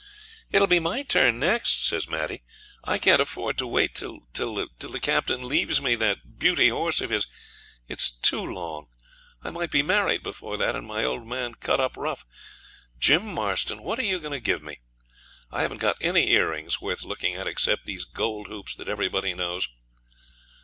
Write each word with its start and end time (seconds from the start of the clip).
'It'll 0.51 0.65
be 0.65 0.79
my 0.79 1.03
turn 1.03 1.37
next,' 1.37 1.85
says 1.85 2.07
Maddie. 2.07 2.41
'I 2.85 2.97
can't 2.97 3.21
afford 3.21 3.59
to 3.59 3.67
wait 3.67 3.93
till 3.93 4.21
till 4.33 4.55
the 4.55 4.99
Captain 4.99 5.47
leaves 5.47 5.79
me 5.79 5.93
that 5.93 6.39
beauty 6.39 6.69
horse 6.69 7.01
of 7.01 7.11
his. 7.11 7.27
It's 7.87 8.09
too 8.09 8.41
long. 8.43 8.87
I 9.43 9.51
might 9.51 9.69
be 9.69 9.83
married 9.83 10.23
before 10.23 10.57
that, 10.57 10.75
and 10.75 10.87
my 10.87 11.03
old 11.03 11.27
man 11.27 11.53
cut 11.53 11.79
up 11.79 11.95
rough. 11.95 12.25
Jim 12.97 13.27
Marston, 13.27 13.83
what 13.83 13.99
are 13.99 14.03
you 14.03 14.19
going 14.19 14.33
to 14.33 14.39
give 14.39 14.63
me? 14.63 14.79
I 15.51 15.61
haven't 15.61 15.77
got 15.77 15.97
any 16.01 16.31
earrings 16.31 16.81
worth 16.81 17.03
looking 17.03 17.35
at, 17.35 17.45
except 17.45 17.85
these 17.85 18.03
gold 18.05 18.47
hoops 18.47 18.75
that 18.77 18.89
everybody 18.89 19.35
knows.' 19.35 19.67